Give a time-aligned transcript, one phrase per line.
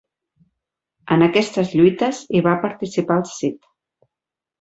[1.15, 3.69] En aquestes lluites hi va participar el Cid.